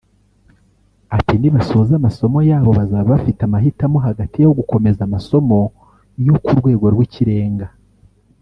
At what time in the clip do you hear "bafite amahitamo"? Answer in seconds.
3.13-3.97